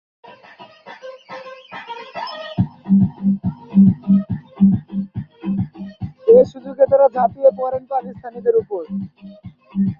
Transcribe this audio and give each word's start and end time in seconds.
এ 6.31 6.37
সুযোগে 6.51 6.85
তারা 6.91 7.07
ঝাঁপিয়ে 7.15 7.51
পড়েন 7.59 7.83
পাকিস্তানিদের 7.91 8.55
ওপর। 8.61 8.83